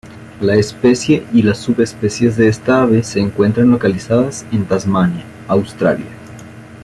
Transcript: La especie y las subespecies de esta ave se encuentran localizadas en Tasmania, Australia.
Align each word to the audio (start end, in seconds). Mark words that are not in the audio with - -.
La 0.39 0.55
especie 0.55 1.27
y 1.31 1.43
las 1.43 1.59
subespecies 1.59 2.35
de 2.35 2.47
esta 2.47 2.81
ave 2.81 3.03
se 3.03 3.19
encuentran 3.19 3.69
localizadas 3.69 4.47
en 4.51 4.65
Tasmania, 4.65 5.23
Australia. 5.47 6.07